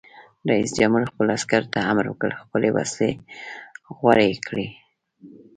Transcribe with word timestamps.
رئیس 0.49 0.69
جمهور 0.77 1.03
خپلو 1.11 1.29
عسکرو 1.37 1.71
ته 1.73 1.79
امر 1.91 2.05
وکړ؛ 2.09 2.31
خپلې 2.43 2.69
وسلې 2.77 3.11
غوړې 3.95 4.31
کړئ! 4.47 4.67